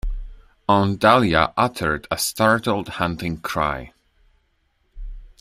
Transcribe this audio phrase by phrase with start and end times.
[0.67, 3.93] Aunt Dahlia uttered a startled hunting cry.